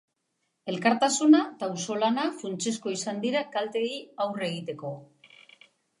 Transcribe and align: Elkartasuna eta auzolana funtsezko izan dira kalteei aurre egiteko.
Elkartasuna 0.71 1.41
eta 1.49 1.69
auzolana 1.75 2.25
funtsezko 2.39 2.95
izan 2.95 3.21
dira 3.27 3.47
kalteei 3.57 3.95
aurre 4.27 4.47
egiteko. 4.53 4.97